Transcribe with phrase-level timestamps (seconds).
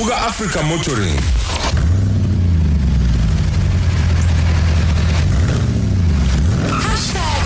[0.00, 1.14] buka Africa Motoring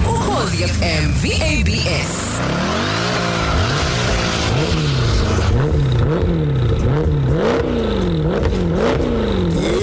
[0.07, 2.15] Ukhozi FM VABS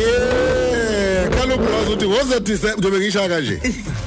[0.01, 3.61] Yeah, kaloku wazi uthi wozathi njobe ngishaya kanje.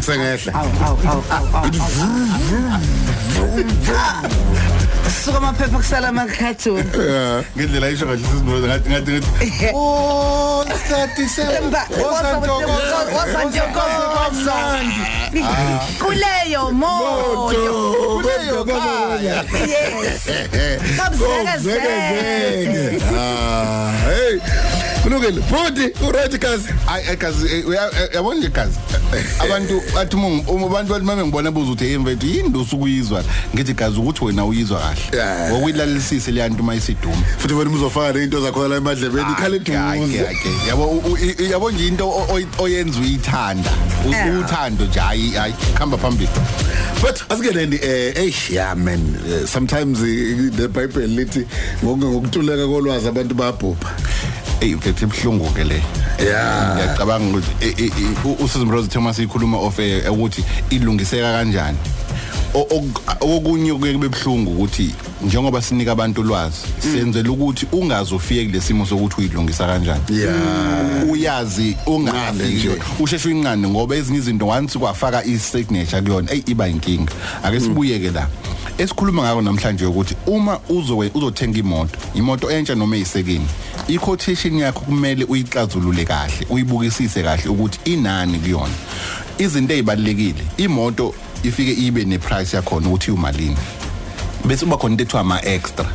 [0.00, 0.52] Sengehla.
[0.54, 0.98] awu awu
[1.30, 1.70] awu awu
[5.24, 9.70] suka amaphepha kusala ama-cartoon Yeah, ngendlela ayisho kahle sisibuza ngathi ngathi ngathi.
[9.74, 11.42] Oh, sathi se.
[15.98, 17.50] kuleyo moyo
[18.22, 19.44] Kuleyo kaya.
[19.66, 20.26] yes
[20.98, 21.88] Babzekezeke.
[21.90, 23.39] Ah, hey.
[25.30, 25.42] Kulungile.
[25.42, 26.68] Futhi uright kazi.
[26.88, 27.64] Ay kazi
[28.14, 28.78] yabona nje kazi.
[29.44, 33.98] Abantu bathi uma abantu bathi mame ngibona buza uthi hey mfethu yini ndosukuyizwa ngithi kazi
[33.98, 35.50] ukuthi wena uyizwa kahle.
[35.50, 37.16] Ngokuyilalalisise le yantu mayisiduma.
[37.38, 40.26] Futhi wena uzofaka into zakho la emadlebeni ikhala eduze.
[40.68, 41.18] Yabo
[41.50, 42.12] yabo nje into
[42.58, 43.70] oyenza uyithanda.
[44.40, 46.30] Uthando nje hayi hayi khamba phambili.
[47.00, 51.46] But asikeleni eh hey yeah man eh, sometimes eh, the bible lithi
[51.84, 53.90] ngoku ngokutuleka kolwazi abantu bayabhubha.
[54.60, 55.82] Ey mfethu ibhlungu ke le.
[56.24, 56.74] Yeah.
[56.74, 59.78] Ngiyacabanga ukuthi eh, eh, eh, u- uSisi Rose Thomas ikhuluma of
[60.10, 61.78] ukuthi ilungiseka kanjani.
[63.20, 66.56] Okunye kube bhlungu ukuthi njengoba sinika abantu ulwazi
[66.92, 70.00] senzela ukuthi ungazofika kulesimo sokuthi uyilungisa kanjani
[71.10, 72.70] uyazi ungafiki nje.
[73.00, 78.26] usheshe uyinqande ngoba ezinye izinto once kwafaka i-signature kuyona ey iba inkinga ake sibuyeke la
[78.78, 83.46] esikhuluma ngako namhlanje ukuthi uma uzowe uzothenga imoto imoto entsha noma eyisekeni
[83.88, 88.74] i-quotation yakho kumele uyixazulule kahle uyibukisise kahle ukuthi inani kuyona.
[89.38, 93.56] Izinto ezibalekile imoto ifike ibe neprice yakhona ukuthi umalini
[94.44, 95.86] bese kuba khona into ethiwa ama extra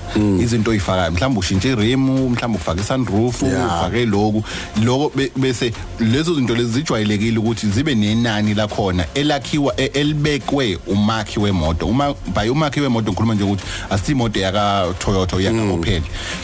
[0.41, 3.65] izinto oyifakayo mhlawumbe ushintshe iremu mhlawumbe ufake sunroof Yeah.
[3.79, 4.43] ufake lokhu
[4.83, 11.39] lokho be- bese lezo zinto lezi zijwayelekile ukuthi zibe nenani lakhona elakhiwa e- elibekwe umakhi
[11.39, 11.85] wemoto.
[11.87, 16.01] Uma by umakhi wemoto ngikhuluma nje ukuthi asithi imoto yaka Toyota yaka Opel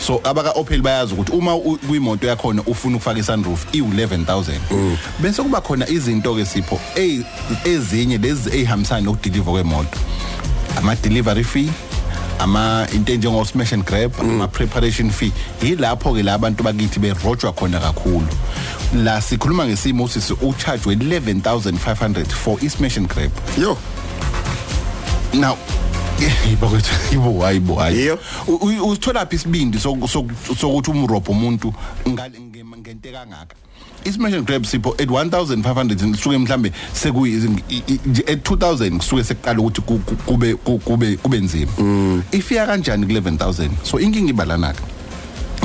[0.07, 1.57] so abaka Opel bayazi ukuthi uma
[1.87, 4.51] kuyimoto yakhona ufuna ukufaka isunroof i 11000
[5.19, 6.79] bese kuba khona izinto ke sipho
[7.65, 9.97] ezinye lezi ezihambisana nokudeliver kwemoto.
[10.77, 11.69] Ama delivery fee
[12.41, 15.31] ama into enjengo smash and grab ama preparation fee
[15.61, 18.27] yilapho ke la abantu bakithi berojwa khona kakhulu.
[19.03, 23.31] La sikhuluma ngesimo sisi ucharge we 11500 for i smash and grab.
[23.57, 23.77] Yo.
[25.33, 25.55] now
[26.49, 28.19] yibo kwethu yibo hayibo hayi Yebo.
[28.87, 31.73] usithola phi isibindi soku- soku- sokuthi umrobho umuntu
[32.07, 33.55] ngente kangaka?
[34.03, 37.35] And grab sipho at 1500 suke mhlambe sekuyi
[38.27, 41.71] at 2000 kusuke sekuqala ukuthi ku- ku- kube ku- kube kube nzima.
[42.31, 44.81] Ifika kanjani ku 11000 so inkinga ibalanaka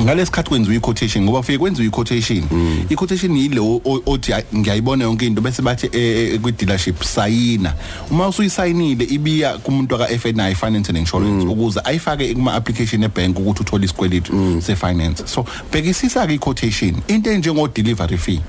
[0.01, 2.45] ngalesikhathi kwenziwa i-quotation ngoba kufike kwenziwa i-quotation.
[2.91, 7.75] I-quotation yile o- o- othi "Hayi, ngiyayibona yonke into bese bathi eh, eh, kwi-dealership sayina.
[8.11, 14.62] Uma usuyisayinile ibiya kumuntu aka-FNI finance and insurance ukuze ayifake kuma-application ebhenki ukuthi uthole isikweletu
[14.62, 15.23] se-finance.
[15.27, 18.41] So bhekisisa-ke i-quotation into enjengo-delivery fee.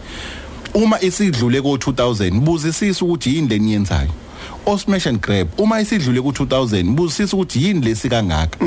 [0.73, 4.09] Uma isidlule ko-2000 buzisisa ukuthi yini le niyenzayo
[4.65, 8.57] osmash and grab uma isidlule ku-2000 buzisisa ukuthi yini lesi kangaka.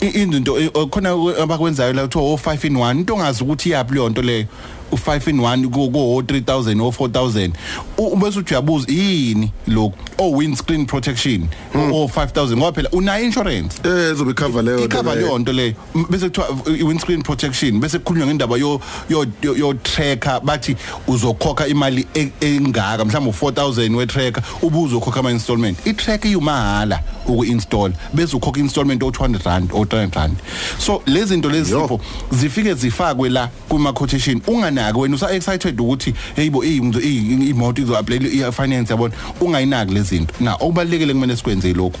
[0.00, 1.10] I- izinto eh, khona
[1.42, 4.46] abakwenzayo la kuthiwa o 5 in 1 into ongazi ukuthi yapi leyo nto leyo.
[4.92, 7.50] U5 in 1 ku ku 3000 o 4000
[7.98, 11.48] ubese uthi uyabuza yini lokho o windscreen protection.
[11.74, 13.80] O 5000 ngoba phela una insurance?
[13.84, 14.84] Eh izobe cover leyo.
[14.84, 15.38] ikhava leyo.
[15.38, 19.74] nto leyo M- bese kuthiwa uh, i-windscreen protection bese kukhulunywa ngendaba yo yo yo- yo
[19.74, 26.30] tracker bathi uzokhokha imali e- engaka mhlawumbe u4000 we tracker ubuzokhokha ama installment i tracker
[26.30, 30.36] iyumahala uku-install bese ukhokha installment o200 rand o300 rand.
[30.78, 31.80] So lezi zinto lezi Yo.
[31.82, 32.00] sipho
[32.30, 34.40] zifike zifakwe la kuma quotation
[34.78, 39.14] unganaki wena usa excited ukuthi heyibo imzo imoto izo apply i finance yabona.
[39.40, 40.34] Ungayinaki lezi zinto.
[40.40, 41.98] Na okubalekile kumele sikwenze lokho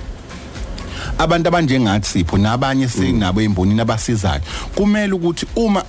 [1.18, 4.40] abantu abanjengathi sipho nabanye sinabo embonini abasizayo
[4.74, 5.82] kumele ukuthi uma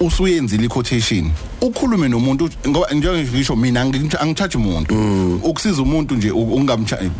[0.00, 4.94] usuyenzile i-quotation ukhulume nomuntu ngoba njengisho mina angi- angicharge umuntu.
[5.42, 7.10] Ukusiza umuntu nje u- ungamcharge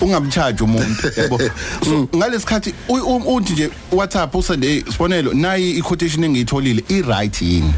[0.00, 1.38] ungamcharge umuntu yabo
[1.84, 7.72] so ngalesikhathi u- u- uthi nje WhatsApp usende sibonelo nayi i-quotation engiyitholile i right yini?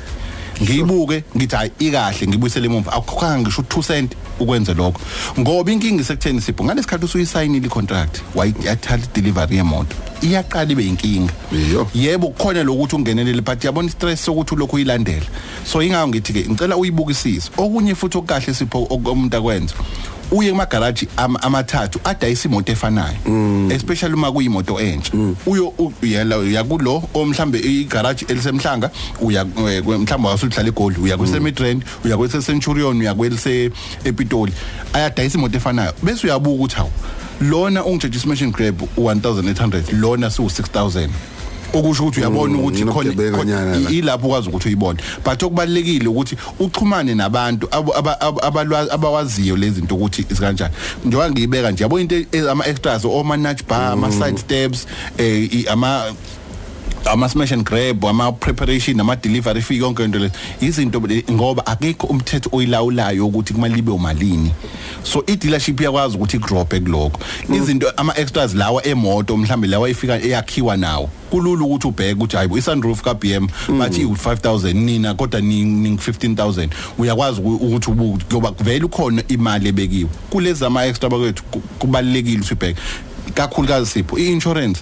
[0.63, 2.93] Ngiyibuke ngithi hayi ikahle ngibuyisele emuva.
[2.93, 5.01] Akukhokhanga ngisho 2 cent ukwenza lokho.
[5.39, 9.97] Ngoba inkinga isekutheni sipho ngalesikhathi usuyisayinile icontract wayathatha delivery yemoto.
[10.23, 11.89] Iyaqala ibe inkinga Iyo.
[11.95, 15.27] yebo kukhona lokuthi ungenelele but yabona stress sokuthi ulokhu uyilandela.
[15.65, 17.51] So ingakho ngithi ke ngicela uyibukisise.
[17.57, 19.75] Okunye futhi okukahle sipho umuntu akwenza
[20.31, 20.53] uye
[21.17, 23.17] am- amathathu adayisa imoto efanayo
[23.73, 25.13] especially uma kuyimoto entsha.
[25.47, 28.91] Uyo u- uyela uyakulo omhlambe igarage elisemhlanga
[29.21, 33.71] uya eh, mhlawumbe wasuhlala eGold uya kweSemitrend uya kweSenturion uya kwelise
[34.05, 34.53] ePitoli
[34.93, 35.93] ayadayisa imoto efanayo.
[36.03, 36.91] Bese uyabuka ukuthi hawu
[37.41, 41.09] lona ungitshela suspension grab u1800 lona su 6000
[41.79, 43.91] okusho ukuthi uyabona ukuthi khona unobugebengu nyana la.
[43.91, 44.99] ilapho ukwazi ukuthi uyibone.
[45.25, 50.75] But okubalekile ukuthi uxhumane nabantu abo- aba- aba- abalwa- abawaziyo lezi zinto ukuthi izikanjani.
[51.05, 54.87] Njengoba ngiyibeka nje yabo into e- ama extras oma nudge bar ama side steps
[55.19, 56.05] eh i- ama
[57.07, 60.31] ama smash and grab ama preparation ama delivery fee yonke into le
[60.61, 61.01] izinto
[61.31, 64.51] ngoba akekho umthetho oyilawulayo ukuthi kumele libe umalini.
[65.05, 67.21] So i dealership iyakwazi ukuthi igrophe kuloko
[67.55, 72.59] izinto ama extras lawa emoto mhlambe lawa ifika eyakhiwa nawo kulula ukuthi ubheke ukuthi hayibo
[72.59, 73.47] i-sunroof ka BM
[73.79, 76.69] bathi u5000 nina kodwa ning 15000
[76.99, 80.11] uyakwazi uku- ukuthi ubuke ngoba vele ukhona imali ebekiwe.
[80.31, 82.81] Kulezi ama extra bakwethu ku- kubalekile ukuthi ubheke.
[83.35, 84.81] Kakhulukazi sipho i-insurance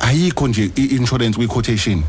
[0.00, 2.02] ayikho nje i-insurance kwi-quotation.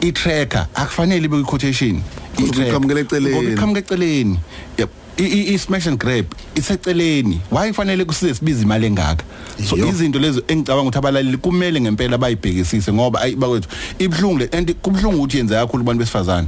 [0.00, 2.00] I-tracker akufanele ibe kwi-quotation.
[2.36, 3.34] Kuze kuqhamukele eceleni.
[3.36, 4.38] Ngoba iqhamuka eceleni.
[4.78, 4.90] Yep.
[5.18, 7.40] I- i- i-smash and grab iseceleni.
[7.50, 9.24] Why kufanele kusize sibiza imali engaka?
[9.68, 9.86] So Yo.
[9.88, 13.68] izinto lezo engicabanga ukuthi abalaleli kumele ngempela bayibhekisise ngoba ayi bakwethu
[13.98, 16.46] ibhlungu le and kubhlungu ukuthi yenza kakhulu abantu besifazane.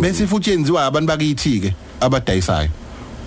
[0.00, 2.68] Bese futhi yenziwa abantu bakithi ke abadayisayo.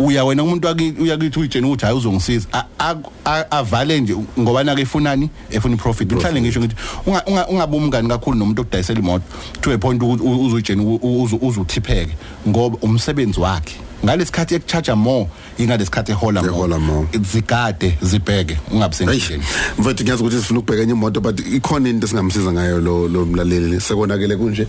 [0.05, 2.47] Uya wena umuntu waki- uyakithi uyitshena ukuthi hayi uzongisiza.
[2.53, 2.95] A- a-
[3.25, 6.11] a- avale nje ngoba nake ifunani efuna iprofit.
[6.11, 6.75] Mhlawumbe ngisho ngithi
[7.05, 9.23] unga- unga- ungabe umngani kakhulu nomuntu okudayisela imoto
[9.61, 12.15] to a point ukuthi u- uzuyitshena u- u- uzu- uzuthipheke
[12.47, 13.75] ngoba umsebenzi wakhe.
[14.05, 15.27] Ngalesikhathi ekucharge more
[15.59, 17.07] ingalesikhathi ehola Ehola more.
[17.31, 19.43] zigade zibheke ungabi sendleleni
[19.77, 23.79] mfethu ngiyazi ukuthi sifuna ukubheka enye imoto but ikhona into esingamsiza ngayo lo lo mlaleli?
[23.81, 24.65] Sekonakele kunje?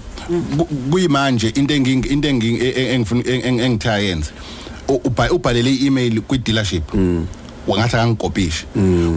[0.59, 3.61] Ku- kuyimanje into enging into enging e- e- engifuna eng-
[4.89, 6.95] eng- engithiya yenze U- ubha- ubhalele i-email kwi dealership
[7.67, 8.67] wangathi angikopishe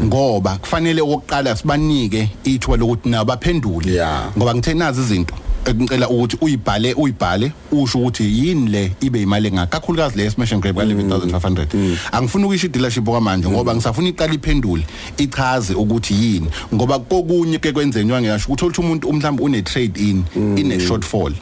[0.06, 3.91] ngoba kufanele okokuqala sibanike ithuba lokuthi nabo baphendule.
[3.94, 4.31] Yeah.
[4.38, 5.33] ngoba ngithe nazi izinto.
[5.73, 7.51] Ngicela ukuthi uyibhale uyibhale.
[7.71, 9.79] Usho ukuthi yini le ibe imali engaka?
[9.79, 14.85] Kakhulukazi le smash and grab ka 11500 angifuni ukuyisho i-dealership kwamanje ngoba ngisafuna iqala iphendule
[15.17, 16.47] ichaze ukuthi yini.
[16.73, 20.23] Ngoba kokunye ke kwenzenywa ngiyasho ukuthi ukuthi umuntu mhlawumbe une trade in
[20.57, 21.33] ine shortfall.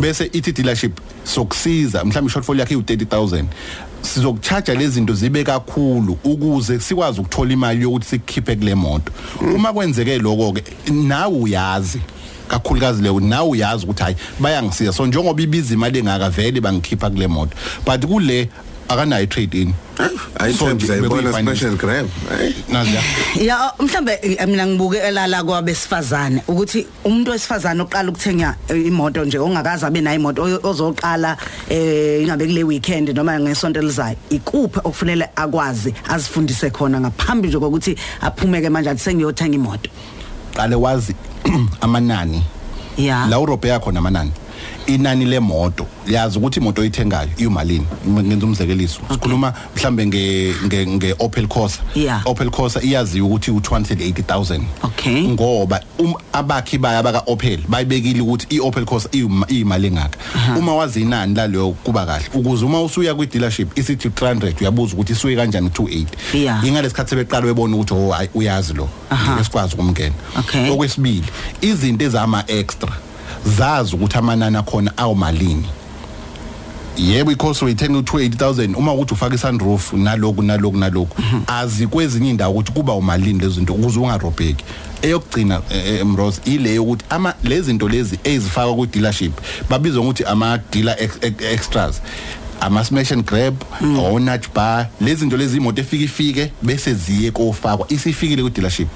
[0.00, 3.44] Bese ithi dealership sokusiza mhlawumbe shortfall yakhe u 30000
[4.02, 9.12] sizokucharge lezi zinto zibe kakhulu ukuze sikwazi ukuthola imali yokuthi sikhiphe kule moto.
[9.54, 12.00] Uma kwenzeke lokho ke nawe uyazi.
[12.50, 14.92] Kakhulukazi leyo nawe uyazi ukuthi hayi bayangisiza.
[14.92, 18.48] So njengoba ibiza imali engaka vele bangikhipha kule moto but kule
[18.88, 21.56] akanayo trade in bekuyi-finance.
[21.56, 22.54] special grab hayi.
[22.68, 22.98] Nazi
[23.46, 29.38] ya mhlambe eh, mina ngibukela la kwabesifazane ukuthi umuntu wesifazane oqala ukuthenga eh, imoto nje
[29.38, 31.36] ongakazi abe nayo imoto ozoqala
[31.68, 37.96] eh ingabe kule weekend noma ngesonto elizayo ikuphi okufanele akwazi azifundise khona ngaphambi nje kokuthi
[38.20, 39.90] aphumeke manje athi sengiyothenga imoto?
[40.60, 41.14] Qale wazi
[41.80, 42.42] amanani.
[42.96, 43.26] Ya.
[43.26, 44.32] La uRope yakho namanani
[44.94, 45.86] inani lemoto.
[46.08, 49.00] Yazi ukuthi imoto oyithengayo iyimalini ngenza umzekeliso.
[49.12, 51.80] Sikhuluma mhlambe nge nge, nge Opel Corsa.
[52.24, 55.22] Opel Corsa iyaziwa ukuthi u280000 Okay.
[55.28, 60.18] ngoba um, abakhi baya baka Opel bayibekile ukuthi iOpel Corsa iyima- iyimali engaka.
[60.58, 62.24] Uma wazi inani laleyo kuba kahle.
[62.34, 66.64] Ukuze uma usuya kwi dealership isithi 300 uyabuza ukuthi isuke kanjani 280 Yeah.
[66.66, 68.88] ingalesikhathi sebeqala bebona ukuthi oh uyazi lo.
[69.10, 69.32] Aha.
[69.32, 70.14] ngeke sikwazi ukumngena.
[70.38, 70.70] Okay.
[70.70, 71.24] okwesibili
[71.60, 72.92] izinto ezama extra
[73.44, 75.68] zazi ukuthi amanani akhona awumalini
[76.96, 81.16] yebo ikhosi uyithenga u280000 uma ukuthi ufaka isunroof naloku naloku naloku
[81.46, 84.64] azi kwezinye indawo ukuthi kuba umalini lezi zinto ukuze ungarobheki.
[85.02, 89.32] Eyokugcina eh, eh, Mrose ile yokuthi ama lezi zinto lezi ezifakwa ku dealership
[89.70, 92.02] babizwa ukuthi ama dealer ex, ex, extras.
[92.60, 94.88] Ama smash and grab o nudge bar.
[95.00, 97.86] Lezi zinto lezi imoto efika ifike bese ziye kofakwa.
[97.88, 98.88] Isifikile ku dealership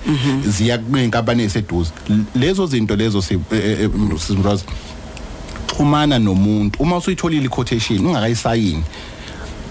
[0.49, 1.91] ziya kwinkampani eseduze
[2.35, 3.91] lezo zinto lezo si eh, eh,
[4.39, 4.65] Mrose
[5.77, 6.83] xhumana nomuntu.
[6.83, 8.83] Uma usuyitholile i-quotation ungakayisayini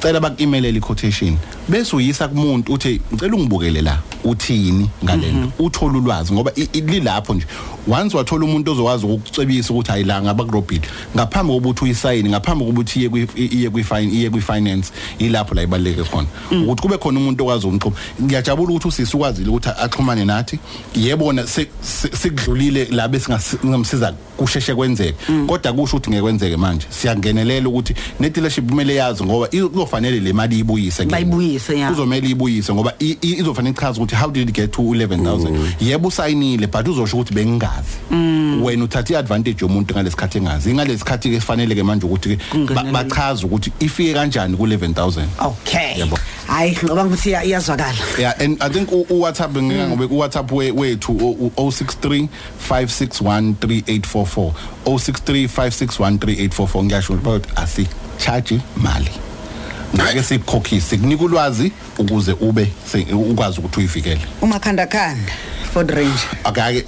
[0.02, 1.38] cela baku-emailele i-quotation.
[1.70, 4.00] Bese uyisa kumuntu uthi ngicela ungibukele la.
[4.24, 7.46] Uthini ngalento uthola ulwazi ngoba i- i- lilapho nje.
[7.88, 10.82] Once wathola umuntu ozokwazi ukukucebisa ukuthi hayi la ngaba kurobhile
[11.16, 13.28] ngaphambi kokuthi uyisayini ngaphambi kokuthi iye kwi-
[13.60, 16.28] iye kwi-fine iye kwi-finance ilapho la ibaluleke khona.
[16.52, 17.96] Ukuthi kube khona umuntu okwazi ukumxhuma.
[18.24, 20.60] Ngiyajabula ukuthi usisi ukwazile ukuthi axhumane nathi.
[20.96, 25.16] Yebona se- se- sikudlulile la besingamsiza kusheshe kwenzeke.
[25.48, 26.86] Kodwa kusho ukuthi ngekwenzeke manje.
[26.90, 31.12] Siyangenelela ukuthi ne-dealership kumele yazi ngoba izofanele le mali ibuyise kuyena.
[31.12, 31.90] Bayibuyise, ya.
[31.90, 36.08] kuzomela ibuyise ngoba i- i- izofanele ichaze ukuthi how did it get to 11000 yebo
[36.08, 37.98] usayinile but uzosho ukuthi bengingazi.
[38.64, 40.74] Wena uthatha iadvantage yomuntu ngalesikhathi engazi.
[40.74, 42.92] Ngalesikhathi ke kufanele ke manje ukuthi ke ba- Kungenelele.
[42.92, 45.96] bachaze ukuthi ifike kanjani ku 11000 okay.
[45.98, 46.18] Yebo.
[46.48, 47.98] hayi ngoba ngithi iya- iyazwakala.
[48.20, 52.28] Yeah and i think u- u-whatsapp ngika ngobe ku-whatsapp we- wethu u- u- 063
[52.70, 54.52] 561 3844
[54.86, 59.10] 063 561 3844 ngiyasho ukuthi asi charge mali.
[59.96, 62.72] Ngeke sikukhokhise kunika ulwazi ukuze ube
[63.14, 64.22] ukwazi ukuthi uyivikele.
[64.42, 65.34] Umakhanda khanda
[65.74, 66.30] Ford Ranger.
[66.44, 66.84] Akake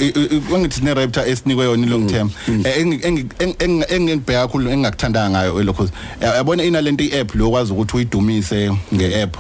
[0.58, 2.30] ngithi ne raptor esinikwe yona long term.
[3.90, 5.90] Engibheka kakhulu engingakuthandanga ngayo lokho
[6.22, 9.38] yabona inalento i-app lo kwazi ukuthi uyidumise nge-app?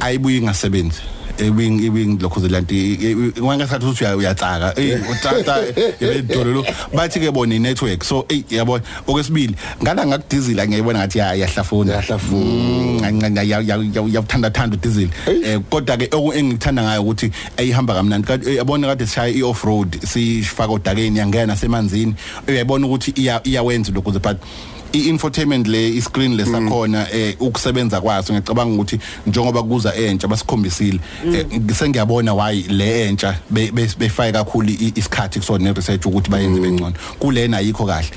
[0.00, 1.00] Ayibuyi ingasebenzi.
[1.42, 4.74] Ebing ebing lokho zelanti wangasathi uthi uya- uyatsaka.
[4.80, 5.58] Eh utata
[6.00, 8.82] ebedolo bathi ke bona i-network so eh yabona.
[9.06, 11.92] Okwesibili ngala ngakudizila ngiyibona ngathi ya- yahlafuna.
[11.92, 13.08] Yahlafuna.
[14.12, 15.10] Yakuthanda thanda udizili
[15.44, 18.26] eh kodwa ke oku engikuthanda ngayo ukuthi ayihamba kamnandi.
[18.26, 22.14] Kanti eh, yabona kade sishaya i-off road sifaka odakeni yangena semanzini.
[22.48, 24.36] Uyayibona ukuthi iya- iyawenza lokho but
[24.92, 31.00] i-infotainment le i-screen lesakhona eh ukusebenza kwaso ngicabanga ukuthi njengoba kuza entsha basikhombisile.
[31.34, 31.46] Eh,
[31.78, 36.94] sengiyabona why le entsha be- be- befake kakhulu isikhathi kusona ne-research ukuthi bayenze bengcono.
[37.18, 38.10] Kulena ayikho kahle.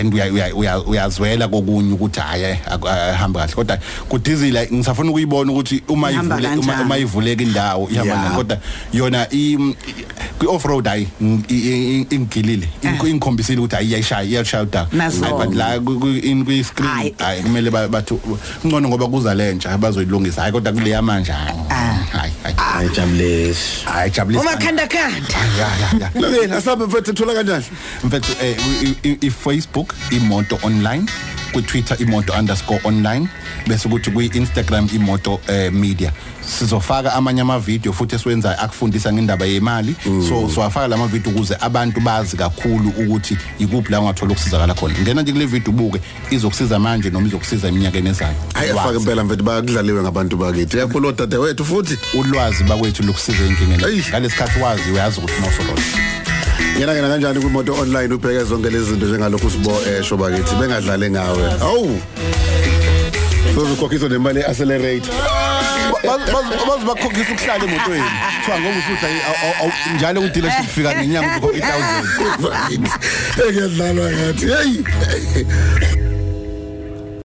[0.00, 2.58] And uya- uya- uya- uyazwela kokunye ukuthi hayi
[3.12, 3.54] ahamba kahle.
[3.54, 6.48] Kodwa kudizila ngisafuna ukuyibona ukuthi uma ivule
[6.84, 8.58] uma- ivuleka indawo ihamba kodwa
[8.92, 9.26] yona
[10.38, 11.08] i- kwi off road hayi
[12.10, 15.24] ingigilile ingikhombisile ukuthi hayi iyashaya iyashaya udaka Naso.
[15.24, 17.14] Hayi, but la ku- ku- in kwi screen Hayi.
[17.18, 18.14] hayi kumele ba- bathi
[18.66, 20.40] ngcono ngoba kuza lentsha bazoyilungisa.
[20.40, 21.58] Hayi kodwa kule yamanje hayi
[22.12, 26.10] hayi hayi hayi jabulesi hayi jabulisa umakhanda khanda ya ya ya.
[26.20, 27.64] Lokeni asabe mfethu thola kanjani?
[28.04, 31.06] Mfethu eh i- i- i-Facebook imoto online.
[31.52, 33.28] ku-Twitter imoto underscore online
[33.66, 36.12] bese kuthi kwi-Instagram imoto eh, media.
[36.58, 39.94] Sizofaka amanye ama-video futhi esiwenzayo akufundisa ngendaba yemali.
[40.28, 44.94] So siwafaka lama video ukuze abantu bazi kakhulu ukuthi ikuphi la ungathola ukusizakala khona.
[45.02, 46.00] Ngena nje kule video ubuke
[46.30, 48.34] izokusiza manje noma izokusiza eminyakeni ezayo.
[48.54, 49.00] Hayi afake Wazi.
[49.00, 50.76] impela mfethu bayakudlaliwe ngabantu bakithi.
[50.76, 51.98] Uyakhuluma dade wethu futhi.
[52.14, 54.08] Ulwazi bakwethu lokusiza enkingeni Eish.
[54.08, 55.82] ngalesikhathi wazi uyazi ukuthi mawusololo
[56.76, 61.42] ngena ngena kanjani kwimoto online ubheke zonke lezi zinto njengalokhu sibo esho bakithi bengadlale ngawe.
[61.60, 62.00] Awu!
[63.54, 65.10] Sozokhokhiswa nemali accelerate
[66.68, 68.04] bazi bakhokhisa ukuhlala emotweni.
[68.36, 69.08] Kuthiwa ngoba usudla
[69.96, 72.88] njalo ku-dealership fika ngenyanga uzokhokha i-thousand
[73.48, 75.97] ekuyadlalwa ngathi hey.